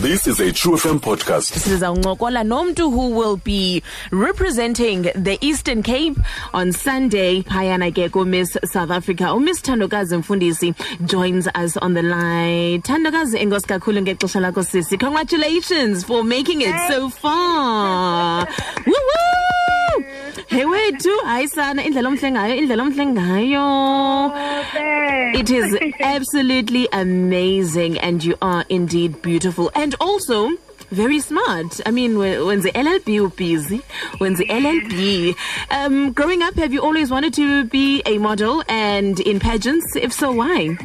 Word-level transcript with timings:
This 0.00 0.26
is 0.26 0.40
a 0.40 0.50
True 0.50 0.76
FM 0.76 0.98
podcast. 0.98 1.52
sizawuncokola 1.58 2.42
nomntu 2.44 2.90
who 2.90 3.10
will 3.10 3.36
be 3.36 3.82
representing 4.10 5.02
the 5.14 5.36
Eastern 5.42 5.82
Cape 5.82 6.16
on 6.54 6.72
Sunday. 6.72 7.42
Phayana 7.42 7.90
ke 7.92 8.26
Miss 8.26 8.56
South 8.64 8.90
Africa. 8.90 9.24
uMiss 9.24 9.60
Thandokazi 9.60 10.16
Mfundisi 10.16 10.74
joins 11.06 11.48
us 11.54 11.76
on 11.76 11.92
the 11.92 12.02
line. 12.02 12.80
Thandokazi 12.82 13.38
enkosi 13.38 13.66
kakhulu 13.66 14.00
ngexesha 14.02 14.40
lakho 14.40 14.64
sisi. 14.64 14.98
Congratulations 14.98 16.02
for 16.04 16.24
making 16.24 16.62
it 16.62 16.74
so 16.88 17.10
far. 17.10 18.46
Woo 18.86 18.92
woo 18.92 19.39
hey 20.50 20.64
wethu 20.64 21.12
hayi 21.24 21.48
sana 21.48 21.84
indlela 21.88 22.08
omhle 22.12 22.30
ngayo 22.36 22.54
indlela 22.60 22.82
omhle 22.86 23.06
ngayo 23.06 23.66
It 25.40 25.50
is 25.50 25.76
absolutely 26.14 26.88
amazing, 26.92 27.98
and 27.98 28.24
you 28.24 28.34
are 28.42 28.64
indeed 28.68 29.22
beautiful, 29.22 29.70
and 29.74 29.94
also 30.00 30.50
very 30.90 31.20
smart. 31.20 31.80
I 31.86 31.92
mean, 31.92 32.18
when 32.18 32.44
when 32.48 32.60
the 32.66 32.72
LLB 32.72 33.14
you're 33.18 33.30
busy, 33.30 33.80
when 34.18 34.34
the 34.34 34.46
LLB. 34.46 35.36
Um, 35.78 36.12
growing 36.12 36.42
up, 36.42 36.54
have 36.56 36.72
you 36.72 36.82
always 36.82 37.10
wanted 37.10 37.32
to 37.34 37.64
be 37.64 38.02
a 38.04 38.18
model 38.18 38.64
and 38.68 39.20
in 39.20 39.38
pageants? 39.38 39.86
If 39.96 40.12
so, 40.12 40.32
why? 40.32 40.76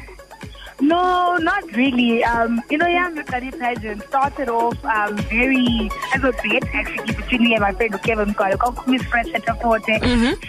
No, 0.82 1.38
not 1.38 1.64
really. 1.76 2.24
Um, 2.24 2.62
you 2.70 2.78
know, 2.78 2.88
Young 2.88 3.26
Study 3.26 3.52
Pageant. 3.52 4.04
Started 4.08 4.50
off 4.50 4.84
um, 4.86 5.16
very 5.30 5.90
as 6.14 6.24
a 6.24 6.32
bet 6.32 6.64
actually 6.74 7.14
between 7.14 7.44
me 7.44 7.54
and 7.54 7.62
my 7.62 7.72
friend 7.72 8.02
Kevin 8.04 8.34
Kalo, 8.34 8.58
called 8.58 8.88
Miss 8.88 9.02
Fresh 9.04 9.28
at 9.34 9.46
Fort 9.62 9.86
Hare. 9.88 10.00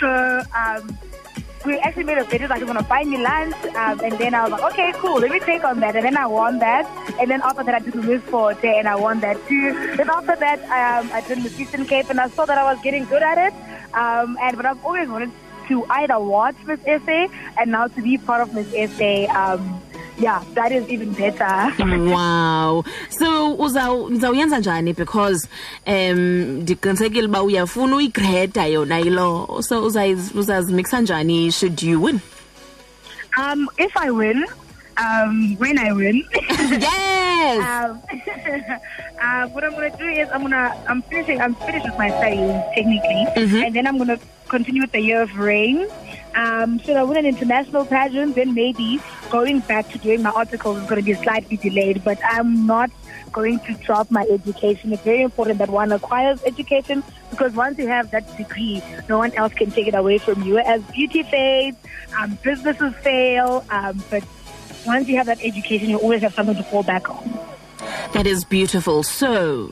So 0.00 0.42
um, 0.54 0.98
we 1.64 1.78
actually 1.78 2.04
made 2.04 2.18
a 2.18 2.24
video 2.24 2.48
like 2.48 2.58
you're 2.58 2.66
gonna 2.66 2.82
buy 2.82 3.04
me 3.04 3.18
lunch, 3.18 3.54
um, 3.74 4.00
and 4.00 4.12
then 4.18 4.34
I 4.34 4.42
was 4.42 4.52
like, 4.52 4.72
okay, 4.72 4.92
cool, 4.96 5.18
let 5.18 5.30
me 5.30 5.40
take 5.40 5.64
on 5.64 5.80
that, 5.80 5.96
and 5.96 6.04
then 6.04 6.16
I 6.16 6.26
won 6.26 6.58
that, 6.60 6.86
and 7.20 7.28
then 7.30 7.40
after 7.42 7.64
that 7.64 7.74
I 7.74 7.78
did 7.80 7.94
Miss 7.94 8.22
Fort 8.22 8.58
Hare, 8.58 8.78
and 8.78 8.88
I 8.88 8.94
won 8.94 9.20
that 9.20 9.36
too. 9.48 9.96
Then 9.96 10.08
after 10.10 10.36
that, 10.36 10.60
um, 10.62 11.10
I 11.12 11.22
did 11.26 11.38
Miss 11.42 11.58
Eastern 11.58 11.84
Cape, 11.86 12.08
and 12.10 12.20
I 12.20 12.28
saw 12.28 12.44
that 12.44 12.58
I 12.58 12.72
was 12.72 12.80
getting 12.82 13.04
good 13.06 13.22
at 13.22 13.38
it, 13.38 13.54
um, 13.94 14.38
and 14.40 14.56
but 14.56 14.66
I've 14.66 14.84
always 14.84 15.08
wanted 15.08 15.30
to 15.30 15.45
either 15.90 16.18
watch 16.18 16.56
Miss 16.66 16.80
SA 16.84 17.28
and 17.58 17.70
now 17.70 17.86
to 17.88 18.02
be 18.02 18.18
part 18.18 18.40
of 18.42 18.54
Miss 18.54 18.68
SA. 18.96 19.26
Um, 19.34 19.80
yeah, 20.18 20.42
that 20.54 20.72
is 20.72 20.88
even 20.88 21.12
better. 21.12 21.72
wow. 22.10 22.82
So 23.10 23.54
uzaw- 23.56 24.10
nizawuyenza 24.10 24.58
njani? 24.58 24.92
Because 24.96 25.48
um 25.86 26.62
ndiqinisekile 26.62 27.26
uba 27.26 27.42
uyafuna 27.42 27.96
uyigreda 27.96 28.66
yona 28.66 28.98
yilo 28.98 29.62
so 29.62 29.84
uzazimiksa 30.34 31.00
njani? 31.00 31.52
Should 31.52 31.82
you 31.82 32.00
win? 32.00 32.20
Um, 33.38 33.68
if 33.76 33.94
I 33.96 34.10
win, 34.10 34.46
um, 34.96 35.56
when 35.58 35.78
I 35.78 35.92
win, 35.92 36.24
yes! 36.32 37.58
Um, 37.60 38.00
uh, 39.20 39.46
what 39.48 39.62
I'm 39.64 39.72
gonna 39.74 39.90
do 39.98 40.06
is 40.08 40.26
I'm 40.32 40.40
gonna 40.40 40.72
I'm 40.88 41.02
finishing 41.02 41.38
I'm 41.42 41.54
finished 41.54 41.84
with 41.84 41.98
my 41.98 42.08
studies 42.08 42.54
technically, 42.74 43.26
and 43.66 43.74
then 43.76 43.86
I'm 43.86 43.98
gonna 43.98 44.18
continue 44.48 44.82
with 44.82 44.92
the 44.92 45.00
year 45.00 45.22
of 45.22 45.36
reign. 45.38 45.86
Um, 46.34 46.78
should 46.80 46.96
I 46.96 47.02
win 47.02 47.18
an 47.18 47.26
international 47.26 47.86
pageant, 47.86 48.34
then 48.34 48.54
maybe 48.54 49.00
going 49.30 49.60
back 49.60 49.90
to 49.92 49.98
doing 49.98 50.22
my 50.22 50.30
articles 50.30 50.78
is 50.78 50.88
going 50.88 51.00
to 51.00 51.04
be 51.04 51.14
slightly 51.14 51.56
delayed. 51.56 52.04
But 52.04 52.18
I'm 52.24 52.66
not 52.66 52.90
going 53.32 53.58
to 53.60 53.74
drop 53.74 54.10
my 54.10 54.22
education. 54.30 54.92
It's 54.92 55.02
very 55.02 55.22
important 55.22 55.58
that 55.58 55.70
one 55.70 55.92
acquires 55.92 56.42
education 56.44 57.02
because 57.30 57.52
once 57.54 57.78
you 57.78 57.88
have 57.88 58.10
that 58.10 58.36
degree, 58.36 58.82
no 59.08 59.18
one 59.18 59.32
else 59.34 59.52
can 59.54 59.70
take 59.70 59.86
it 59.86 59.94
away 59.94 60.18
from 60.18 60.42
you. 60.42 60.58
As 60.58 60.82
beauty 60.84 61.22
fades, 61.22 61.76
um, 62.18 62.38
businesses 62.42 62.94
fail, 62.96 63.64
um, 63.70 64.02
but 64.10 64.22
once 64.86 65.08
you 65.08 65.16
have 65.16 65.26
that 65.26 65.42
education, 65.42 65.90
you 65.90 65.98
always 65.98 66.22
have 66.22 66.34
something 66.34 66.56
to 66.56 66.62
fall 66.62 66.82
back 66.82 67.10
on. 67.10 67.55
That 68.12 68.26
is 68.26 68.44
beautiful. 68.44 69.02
So, 69.02 69.70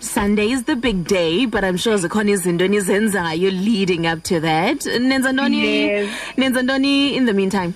Sunday 0.00 0.50
is 0.50 0.64
the 0.64 0.76
big 0.76 1.06
day, 1.06 1.46
but 1.46 1.64
I'm 1.64 1.76
sure 1.78 1.96
zikhona 1.96 2.30
izinto 2.36 2.68
nizenzayo 2.68 3.50
leading 3.50 4.06
up 4.06 4.22
to 4.24 4.40
that. 4.40 4.80
Nenza 4.80 5.32
ntoni? 5.32 5.86
Yes. 5.86 6.14
Nenza 6.36 6.62
ntoni 6.62 7.14
in 7.14 7.24
the 7.24 7.32
meantime? 7.32 7.74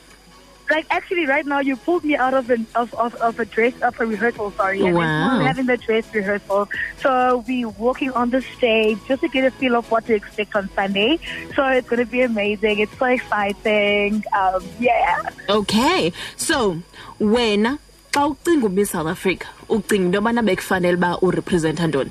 Like 0.71 0.87
actually, 0.91 1.26
right 1.26 1.44
now 1.47 1.59
you 1.60 1.75
pulled 1.76 2.04
me 2.04 2.16
out 2.16 2.32
of 2.34 2.48
an 2.50 2.66
of, 2.76 2.93
of, 2.94 3.15
of 3.16 3.41
a 3.41 3.44
dress 3.44 3.72
of 3.82 3.98
a 3.98 4.06
rehearsal. 4.06 4.53
Sorry, 4.53 4.81
and 4.84 4.94
Wow. 4.94 5.38
we're 5.38 5.47
having 5.47 5.66
the 5.66 5.76
dress 5.78 6.04
rehearsal. 6.15 6.69
So 7.03 7.42
we 7.48 7.65
walking 7.65 8.12
on 8.12 8.31
the 8.31 8.41
stage 8.42 8.98
just 9.09 9.22
to 9.22 9.28
get 9.28 9.44
a 9.44 9.50
feel 9.50 9.75
of 9.75 9.91
what 9.91 10.06
to 10.06 10.15
expect 10.15 10.54
on 10.54 10.69
Sunday. 10.77 11.19
So 11.56 11.66
it's 11.66 11.88
gonna 11.88 12.04
be 12.04 12.21
amazing. 12.21 12.78
It's 12.78 12.97
so 12.98 13.06
exciting. 13.06 14.22
Um, 14.32 14.62
yeah. 14.78 15.22
Okay. 15.48 16.12
So, 16.37 16.77
wena 17.19 17.78
xa 18.12 18.37
ucinga 18.37 18.69
uMiss 18.69 18.88
South 18.91 19.09
Africa, 19.09 19.47
ucinga 19.70 20.04
into 20.06 20.19
yobana 20.19 20.42
bekufanele 20.42 20.97
uba 20.97 21.19
urepresenta 21.22 21.86
ntoni? 21.86 22.10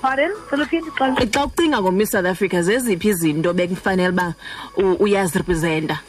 Pardon, 0.00 0.32
Philippines. 0.48 0.86
Xa 0.96 1.46
ucinga 1.46 1.80
ngoMiss 1.80 2.10
South 2.10 2.26
Africa, 2.26 2.62
zeziphi 2.62 3.08
izinto 3.08 3.52
bekufanele 3.52 4.12
uba 4.12 4.34
uyazirepresenta? 4.98 6.00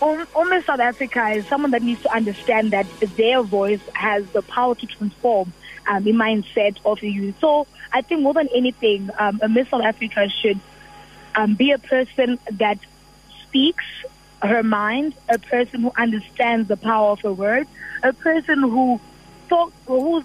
Um, 0.00 0.26
um, 0.36 0.50
Miss 0.50 0.64
South 0.64 0.78
Africa 0.78 1.28
is 1.30 1.46
someone 1.48 1.72
that 1.72 1.82
needs 1.82 2.02
to 2.02 2.14
understand 2.14 2.70
that 2.70 2.86
their 3.16 3.42
voice 3.42 3.80
has 3.94 4.24
the 4.30 4.42
power 4.42 4.76
to 4.76 4.86
transform 4.86 5.52
um, 5.88 6.04
the 6.04 6.12
mindset 6.12 6.76
of 6.84 7.00
the 7.00 7.10
youth. 7.10 7.34
So 7.40 7.66
I 7.92 8.02
think 8.02 8.20
more 8.20 8.34
than 8.34 8.48
anything, 8.54 9.10
um, 9.18 9.40
a 9.42 9.48
Miss 9.48 9.68
South 9.68 9.82
Africa 9.82 10.28
should 10.28 10.60
um, 11.34 11.54
be 11.54 11.72
a 11.72 11.78
person 11.78 12.38
that 12.52 12.78
speaks 13.42 13.84
her 14.42 14.62
mind, 14.62 15.14
a 15.28 15.38
person 15.38 15.82
who 15.82 15.92
understands 15.96 16.68
the 16.68 16.76
power 16.76 17.12
of 17.12 17.20
her 17.20 17.32
words, 17.32 17.68
a 18.02 18.12
person 18.12 18.60
who 18.60 19.00
thought, 19.48 19.72
who's 19.86 20.24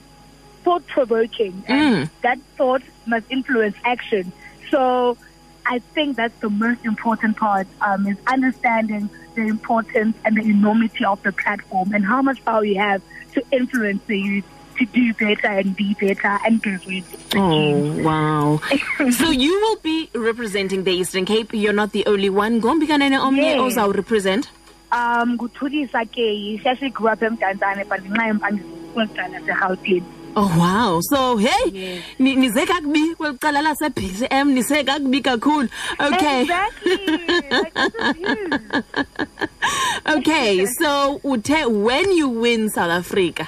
thought 0.63 0.85
provoking, 0.87 1.63
and 1.67 2.09
that 2.21 2.39
thought 2.57 2.81
must 3.05 3.25
influence 3.29 3.75
action. 3.83 4.31
So 4.69 5.17
I 5.65 5.79
think 5.79 6.17
that's 6.17 6.37
the 6.39 6.49
most 6.49 6.85
important 6.85 7.37
part 7.37 7.67
um, 7.81 8.07
is 8.07 8.17
understanding 8.27 9.09
the 9.35 9.41
importance 9.41 10.15
and 10.23 10.37
the 10.37 10.41
enormity 10.41 11.05
of 11.05 11.21
the 11.23 11.31
platform 11.31 11.93
and 11.93 12.05
how 12.05 12.21
much 12.21 12.43
power 12.45 12.63
you 12.63 12.79
have 12.79 13.01
to 13.33 13.43
influence 13.51 14.03
the 14.05 14.19
youth 14.19 14.45
to 14.77 14.85
do 14.85 15.13
better 15.13 15.47
and 15.47 15.75
be 15.75 15.93
better 15.99 16.37
and 16.45 16.61
for. 16.61 17.03
Oh, 17.35 18.01
wow. 18.03 18.61
so 19.11 19.31
you 19.31 19.51
will 19.59 19.77
be 19.77 20.09
representing 20.13 20.83
the 20.83 20.91
Eastern 20.91 21.25
Cape. 21.25 21.53
You're 21.53 21.73
not 21.73 21.91
the 21.91 22.05
only 22.05 22.29
one. 22.29 22.61
Ngombikanene 22.61 23.17
omnye 23.19 23.55
Yes. 23.55 23.61
represent. 23.95 24.49
Um, 24.91 25.37
nguthulisa 25.37 26.05
ke 26.05 26.61
she 26.61 26.61
actually 26.65 26.91
grew 26.91 27.07
up 27.07 27.21
in 27.23 27.35
eMdantsane 27.37 27.87
but 27.89 28.01
ngenxa 28.01 28.29
yempangisa 28.29 29.41
segauteng 29.45 30.03
Oh 30.35 30.49
wow. 30.57 30.99
So 31.01 31.37
hey, 31.37 32.01
ni- 32.19 32.35
nize 32.35 32.65
kakubi 32.65 33.15
kweli 33.15 33.37
cala 33.39 33.61
lase-BCM 33.61 34.53
nise 34.53 34.83
kakubi 34.83 35.21
kakhulu. 35.21 35.69
Okay. 35.99 36.41
Exactly. 36.41 36.97
like, 37.51 37.73
this 37.73 37.93
is 37.93 38.15
huge. 38.17 38.61
Okay, 40.05 40.65
so 40.65 41.19
uthe 41.23 41.65
when 41.71 42.11
you 42.17 42.27
win 42.29 42.69
South 42.69 42.91
Africa, 42.91 43.47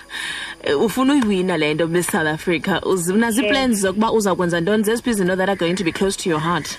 eh, 0.63 0.73
ufuna 0.73 1.13
uyiwina 1.13 1.57
le 1.57 1.73
nto 1.73 1.87
Miss 1.89 2.07
South 2.07 2.27
Africa. 2.27 2.81
Unazo 2.83 3.43
plans 3.49 3.79
zokuba 3.81 4.11
uzakwenza 4.11 4.61
ntoni 4.61 4.83
zeziphi 4.83 5.09
izinto 5.09 5.35
that 5.35 5.49
are 5.49 5.55
going 5.57 5.75
to 5.75 5.83
be 5.83 5.91
close 5.91 6.15
to 6.17 6.29
your 6.29 6.39
heart? 6.39 6.77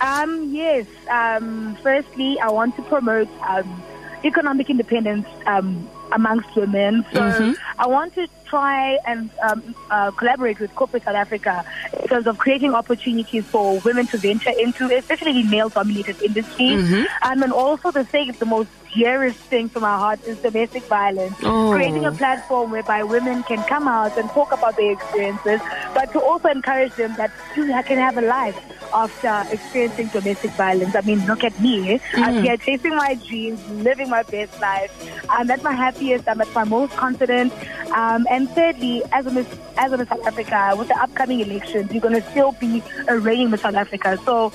Um, 0.00 0.52
yes. 0.54 0.86
Um, 1.10 1.76
firstly, 1.82 2.38
I 2.40 2.50
want 2.50 2.74
to 2.76 2.82
promote 2.82 3.28
um, 3.48 3.82
economic 4.24 4.70
independence 4.70 5.26
um, 5.46 5.88
amongst 6.14 6.54
women. 6.56 7.04
So 7.12 7.54
I 7.78 7.86
want 7.86 8.14
to 8.14 8.26
try 8.46 8.98
and 9.06 9.30
um, 9.42 9.74
uh, 9.90 10.10
collaborate 10.10 10.60
with 10.60 10.74
Corporate 10.74 11.04
South 11.04 11.14
Africa 11.14 11.64
in 12.02 12.08
terms 12.08 12.26
of 12.26 12.36
creating 12.36 12.74
opportunities 12.74 13.44
for 13.46 13.80
women 13.80 14.06
to 14.08 14.18
venture 14.18 14.52
into, 14.58 14.94
especially 14.94 15.42
male-dominated 15.42 16.20
industries. 16.22 16.80
Um, 17.22 17.42
and 17.42 17.52
also 17.52 17.90
the 17.90 18.04
thing, 18.04 18.32
the 18.38 18.44
most 18.46 18.68
dearest 18.94 19.38
thing 19.38 19.68
to 19.70 19.80
my 19.80 19.96
heart 19.96 20.22
is 20.26 20.38
domestic 20.38 20.84
violence. 20.84 21.34
Oh. 21.42 21.70
Creating 21.72 22.04
a 22.04 22.12
platform 22.12 22.70
whereby 22.70 23.02
women 23.02 23.42
can 23.44 23.62
come 23.64 23.88
out 23.88 24.16
and 24.18 24.28
talk 24.30 24.52
about 24.52 24.76
their 24.76 24.92
experiences, 24.92 25.60
but 25.94 26.12
to 26.12 26.20
also 26.20 26.48
encourage 26.48 26.94
them 26.94 27.14
that 27.16 27.30
you 27.56 27.66
can 27.66 27.98
have 27.98 28.16
a 28.16 28.22
life 28.22 28.58
after 28.94 29.44
experiencing 29.52 30.08
domestic 30.08 30.50
violence. 30.52 30.94
I 30.94 31.00
mean, 31.00 31.24
look 31.26 31.44
at 31.44 31.58
me. 31.60 32.00
I'm 32.14 32.42
here 32.42 32.56
chasing 32.56 32.94
my 32.94 33.14
dreams, 33.14 33.66
living 33.70 34.10
my 34.10 34.22
best 34.22 34.60
life. 34.60 34.92
I'm 35.28 35.50
at 35.50 35.62
my 35.62 35.72
happiest. 35.72 36.28
I'm 36.28 36.40
at 36.40 36.52
my 36.54 36.64
most 36.64 36.92
confident. 36.96 37.52
Um, 37.92 38.26
and 38.30 38.48
thirdly, 38.50 39.02
as 39.12 39.26
a 39.26 39.30
Miss, 39.30 39.46
as 39.76 39.92
a 39.92 39.98
Miss 39.98 40.08
South 40.08 40.26
Africa, 40.26 40.74
with 40.78 40.88
the 40.88 40.96
upcoming 40.96 41.40
elections, 41.40 41.90
you're 41.92 42.00
going 42.00 42.20
to 42.20 42.30
still 42.30 42.52
be 42.52 42.82
a 43.08 43.18
reigning 43.18 43.50
Miss 43.50 43.62
South 43.62 43.74
Africa. 43.74 44.18
So 44.24 44.52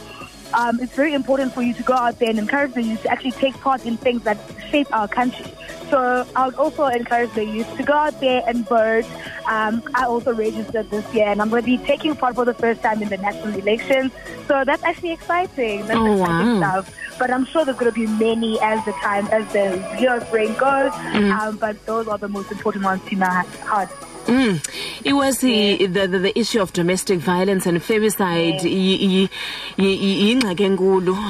um, 0.53 0.79
it's 0.79 0.93
very 0.93 1.13
important 1.13 1.53
for 1.53 1.61
you 1.61 1.73
to 1.73 1.83
go 1.83 1.93
out 1.93 2.19
there 2.19 2.29
and 2.29 2.39
encourage 2.39 2.73
the 2.73 2.83
youth 2.83 3.01
to 3.03 3.09
actually 3.11 3.31
take 3.31 3.53
part 3.61 3.85
in 3.85 3.97
things 3.97 4.23
that 4.23 4.37
shape 4.69 4.87
our 4.93 5.07
country. 5.07 5.51
So 5.89 6.27
I 6.35 6.45
would 6.47 6.55
also 6.55 6.85
encourage 6.87 7.31
the 7.33 7.45
youth 7.45 7.67
to 7.77 7.83
go 7.83 7.93
out 7.93 8.19
there 8.19 8.43
and 8.45 8.67
vote. 8.67 9.05
Um, 9.47 9.81
I 9.95 10.03
also 10.05 10.33
registered 10.33 10.89
this 10.89 11.05
year, 11.13 11.27
and 11.27 11.41
I'm 11.41 11.49
going 11.49 11.61
to 11.61 11.65
be 11.65 11.77
taking 11.77 12.13
part 12.15 12.35
for 12.35 12.43
the 12.43 12.53
first 12.53 12.81
time 12.81 13.01
in 13.01 13.07
the 13.07 13.15
national 13.17 13.55
elections. 13.55 14.11
So 14.47 14.63
that's 14.65 14.83
actually 14.83 15.13
exciting. 15.13 15.85
That's 15.87 15.97
Oh, 15.99 16.19
exciting 16.21 16.59
wow. 16.59 16.81
stuff. 16.81 16.95
but 17.17 17.31
I'm 17.31 17.45
sure 17.45 17.63
there's 17.65 17.77
going 17.77 17.91
to 17.91 17.99
be 17.99 18.05
many 18.05 18.59
as 18.61 18.83
the 18.85 18.91
time 18.93 19.27
as 19.27 19.51
the 19.53 19.97
year's 19.99 20.23
brain 20.29 20.49
goes. 20.55 20.91
Mm. 20.91 21.31
Um, 21.39 21.57
but 21.57 21.83
those 21.85 22.07
are 22.07 22.17
the 22.17 22.27
most 22.27 22.51
important 22.51 22.83
ones 22.83 23.01
to 23.09 23.15
my 23.15 23.43
heart. 23.63 23.89
Mm. 24.27 24.59
It 25.05 25.13
was 25.13 25.39
the, 25.39 25.85
the, 25.85 26.05
the, 26.05 26.19
the, 26.19 26.37
issue 26.37 26.61
of 26.61 26.73
domestic 26.73 27.19
violence 27.19 27.65
and 27.65 27.77
femicide 27.79 28.61
yeah. 28.61 29.27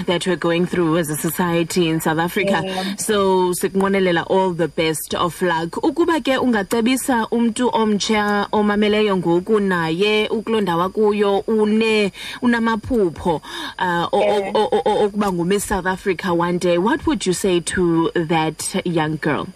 that 0.08 0.26
we're 0.26 0.36
going 0.36 0.66
through 0.66 0.98
as 0.98 1.10
a 1.12 1.16
society 1.16 1.90
in 1.90 2.02
South 2.02 2.18
Africa. 2.18 2.64
Yeah. 2.66 2.96
So 2.96 3.52
sikunqonelela 3.52 4.26
all 4.32 4.54
the 4.54 4.68
best 4.68 5.14
of 5.14 5.40
luck. 5.44 5.70
Ukuba 5.84 6.20
ke 6.22 6.40
ungacebisa 6.42 7.28
umntu 7.30 7.70
omtsha 7.74 8.48
omameleyo 8.52 9.18
ngoku 9.18 9.60
naye 9.60 10.28
ukuloo 10.28 10.62
ndawo 10.62 10.90
kuyo 10.90 11.44
une 11.48 12.12
unamaphupho 12.42 13.42
uh, 13.80 14.08
okuba 15.04 15.32
ngumiss 15.32 15.68
South 15.68 15.86
Africa 15.86 16.34
one 16.34 16.58
day. 16.58 16.78
What 16.80 17.06
would 17.06 17.26
you 17.28 17.34
say 17.34 17.60
to 17.60 18.12
that 18.16 18.82
young 18.86 19.18
girl? 19.18 19.48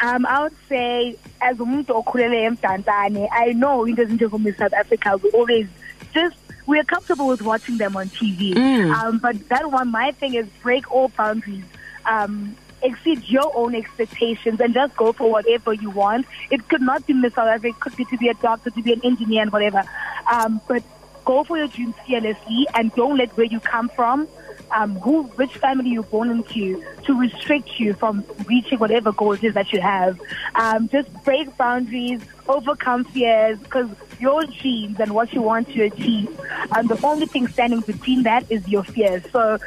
Um, 0.00 0.26
I 0.26 0.42
would 0.42 0.56
say, 0.68 1.16
as 1.40 1.56
umuntu 1.58 2.04
okhulele 2.04 2.46
emdantsane, 2.48 3.28
I 3.32 3.52
know 3.52 3.84
into 3.84 4.04
ezinjengomiss 4.04 4.58
South 4.58 4.74
Africa, 4.74 5.16
we 5.16 5.30
always 5.30 5.68
just 6.12 6.36
we're 6.66 6.84
comfortable 6.84 7.28
with 7.28 7.42
watching 7.42 7.78
them 7.78 7.96
on 7.96 8.08
TV. 8.08 8.52
Mm. 8.52 8.92
Um, 8.92 9.18
but 9.18 9.48
that 9.48 9.70
one, 9.70 9.90
my 9.90 10.12
thing 10.12 10.34
is 10.34 10.46
break 10.62 10.90
all 10.90 11.08
boundaries. 11.08 11.64
Um, 12.04 12.56
exceed 12.82 13.22
your 13.28 13.50
own 13.56 13.74
expectations 13.74 14.60
and 14.60 14.74
just 14.74 14.96
go 14.96 15.12
for 15.12 15.30
whatever 15.30 15.72
you 15.72 15.90
want. 15.90 16.26
It 16.50 16.68
could 16.68 16.82
not 16.82 17.06
be 17.06 17.14
Miss 17.14 17.34
South 17.34 17.48
Africa, 17.48 17.68
it 17.68 17.80
could 17.80 17.96
be 17.96 18.04
to 18.06 18.16
be 18.18 18.28
a 18.28 18.34
doctor, 18.34 18.70
to 18.70 18.82
be 18.82 18.92
an 18.92 19.00
engineer, 19.04 19.42
and 19.42 19.52
whatever. 19.52 19.82
Um, 20.30 20.60
but 20.68 20.82
go 21.24 21.42
for 21.44 21.56
your 21.56 21.68
dreams 21.68 21.94
fearlessly 22.06 22.66
and 22.74 22.92
don't 22.94 23.16
let 23.16 23.36
where 23.36 23.46
you 23.46 23.60
come 23.60 23.88
from 23.88 24.28
um, 24.70 24.96
who, 25.00 25.24
which 25.24 25.52
family 25.52 25.90
you're 25.90 26.02
born 26.02 26.30
into 26.30 26.84
to 27.04 27.18
restrict 27.18 27.78
you 27.78 27.94
from 27.94 28.24
reaching 28.46 28.78
whatever 28.78 29.12
goals 29.12 29.42
is 29.42 29.54
that 29.54 29.72
you 29.72 29.80
have. 29.80 30.20
Um, 30.54 30.88
just 30.88 31.12
break 31.24 31.56
boundaries, 31.56 32.20
overcome 32.48 33.04
fears, 33.04 33.58
because 33.58 33.88
your 34.18 34.44
dreams 34.44 34.98
and 34.98 35.14
what 35.14 35.32
you 35.32 35.42
want 35.42 35.68
to 35.72 35.82
achieve, 35.82 36.28
and 36.74 36.88
the 36.88 37.06
only 37.06 37.26
thing 37.26 37.48
standing 37.48 37.80
between 37.80 38.22
that 38.24 38.50
is 38.50 38.66
your 38.68 38.84
fears. 38.84 39.22
So 39.32 39.58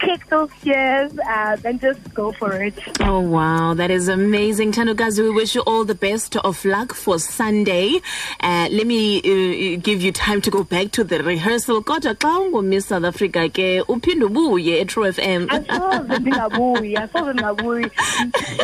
kick 0.00 0.26
those 0.28 0.50
fears 0.54 1.12
uh, 1.18 1.56
and 1.64 1.80
just 1.80 2.00
go 2.14 2.32
for 2.32 2.52
it. 2.62 2.74
Oh, 3.00 3.20
wow. 3.20 3.74
That 3.74 3.90
is 3.90 4.08
amazing. 4.08 4.72
Thandokazi, 4.72 5.22
we 5.22 5.30
wish 5.30 5.54
you 5.54 5.60
all 5.62 5.84
the 5.84 5.94
best 5.94 6.36
of 6.36 6.64
luck 6.64 6.94
for 6.94 7.18
Sunday. 7.18 8.00
Uh, 8.40 8.68
let 8.70 8.86
me 8.86 9.18
uh, 9.18 9.78
give 9.82 10.02
you 10.02 10.12
time 10.12 10.40
to 10.42 10.50
go 10.50 10.64
back 10.64 10.90
to 10.92 11.04
the 11.04 11.22
rehearsal. 11.22 11.82
Kodwa 11.82 12.14
xa 12.14 12.38
ungumiss 12.40 12.84
South 12.84 13.04
Africa 13.04 13.48
ke 13.48 13.82
uphinde 13.88 14.24
ubuye 14.28 14.80
eTrue 14.84 15.12
FM. 15.12 15.48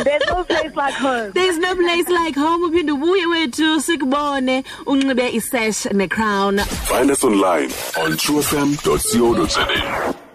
There's 0.05 0.23
no 0.29 0.45
place 0.45 0.75
like 0.75 0.95
home. 0.95 1.33
There's 1.33 1.59
no 1.59 1.75
place 1.75 2.09
like 2.09 2.35
home. 2.35 2.63
Uphinde 2.71 2.93
ubuye 2.93 3.27
wethu 3.27 3.81
sikubone 3.81 4.65
unxibe 4.87 5.31
isesh 5.35 5.87
crown. 6.11 6.59
Find 6.59 7.11
us 7.11 7.25
online 7.25 7.71
on 8.01 8.13
truefm.co.za. 8.17 10.26